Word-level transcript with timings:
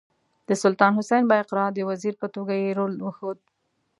د 0.47 0.49
سلطان 0.63 0.91
حسین 0.99 1.23
بایقرا 1.31 1.65
د 1.73 1.79
وزیر 1.89 2.13
په 2.21 2.27
توګه 2.35 2.53
یې 2.61 2.69
رول 2.79 2.93
وښود. 2.99 3.39